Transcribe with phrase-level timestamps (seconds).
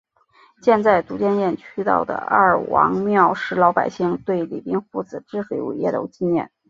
[0.63, 6.49] 建在都江堰渠首的二王庙是老百姓对李冰父子治水伟业的纪念。